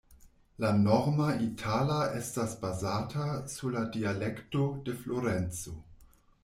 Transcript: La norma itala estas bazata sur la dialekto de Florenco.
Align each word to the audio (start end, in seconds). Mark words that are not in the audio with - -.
La 0.63 0.69
norma 0.85 1.27
itala 1.47 1.97
estas 2.21 2.57
bazata 2.65 3.27
sur 3.55 3.77
la 3.77 3.85
dialekto 3.99 4.67
de 4.89 4.99
Florenco. 5.05 5.81